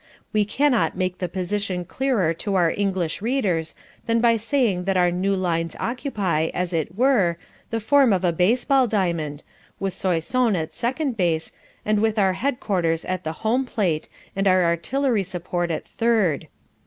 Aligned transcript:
We 0.33 0.45
cannot 0.45 0.97
make 0.97 1.19
the 1.19 1.29
position 1.29 1.85
clearer 1.85 2.33
to 2.33 2.55
our 2.55 2.71
English 2.71 3.21
readers 3.21 3.75
than 4.07 4.19
by 4.19 4.35
saying 4.35 4.85
that 4.85 4.97
our 4.97 5.11
new 5.11 5.35
lines 5.35 5.75
occupy, 5.79 6.49
as 6.55 6.73
it 6.73 6.97
were, 6.97 7.37
the 7.69 7.79
form 7.79 8.11
of 8.11 8.23
a 8.23 8.33
baseball 8.33 8.87
diamond, 8.87 9.43
with 9.79 9.93
Soissons 9.93 10.57
at 10.57 10.73
second 10.73 11.17
base 11.17 11.51
and 11.85 11.99
with 11.99 12.17
our 12.17 12.33
headquarters 12.33 13.05
at 13.05 13.23
the 13.23 13.31
home 13.45 13.63
plate 13.63 14.09
and 14.35 14.47
our 14.47 14.63
artillery 14.65 15.21
support 15.21 15.69
at 15.69 15.87
third. 15.87 16.47